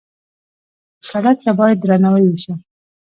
سړک 1.09 1.37
ته 1.45 1.51
باید 1.59 1.77
درناوی 1.81 2.25
وشي. 2.29 2.53